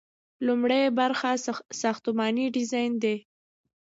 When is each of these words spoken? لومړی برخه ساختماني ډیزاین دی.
لومړی 0.45 0.83
برخه 0.99 1.29
ساختماني 1.81 2.45
ډیزاین 2.55 2.91
دی. 3.03 3.17